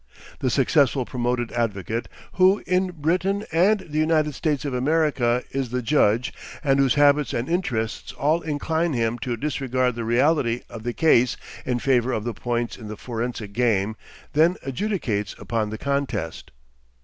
The 0.39 0.49
successful 0.49 1.05
promoted 1.05 1.51
advocate, 1.51 2.07
who 2.31 2.63
in 2.65 2.89
Britain 2.91 3.45
and 3.51 3.81
the 3.81 3.99
United 3.99 4.33
States 4.33 4.65
of 4.65 4.73
America 4.73 5.43
is 5.51 5.69
the 5.69 5.83
judge, 5.83 6.33
and 6.63 6.79
whose 6.79 6.95
habits 6.95 7.33
and 7.35 7.47
interests 7.47 8.11
all 8.13 8.41
incline 8.41 8.93
him 8.93 9.19
to 9.19 9.37
disregard 9.37 9.93
the 9.93 10.03
realities 10.03 10.63
of 10.71 10.81
the 10.81 10.93
case 10.93 11.37
in 11.67 11.77
favour 11.77 12.13
of 12.13 12.23
the 12.23 12.33
points 12.33 12.77
in 12.77 12.87
the 12.87 12.97
forensic 12.97 13.53
game, 13.53 13.95
then 14.33 14.55
adjudicates 14.65 15.35
upon 15.39 15.69
the 15.69 15.77
contest. 15.77 16.49